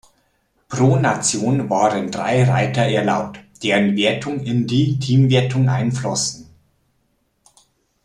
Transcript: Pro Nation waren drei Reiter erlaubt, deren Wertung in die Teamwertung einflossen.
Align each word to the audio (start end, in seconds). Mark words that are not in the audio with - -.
Pro 0.67 0.95
Nation 0.99 1.69
waren 1.69 2.09
drei 2.09 2.43
Reiter 2.45 2.81
erlaubt, 2.85 3.37
deren 3.61 3.95
Wertung 3.95 4.39
in 4.39 4.65
die 4.65 4.97
Teamwertung 4.97 5.69
einflossen. 5.69 6.49